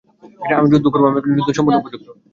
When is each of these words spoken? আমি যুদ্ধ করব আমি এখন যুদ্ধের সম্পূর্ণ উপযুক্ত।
আমি 0.51 0.67
যুদ্ধ 0.73 0.85
করব 0.89 1.03
আমি 1.05 1.17
এখন 1.19 1.31
যুদ্ধের 1.37 1.57
সম্পূর্ণ 1.57 1.77
উপযুক্ত। 1.81 2.07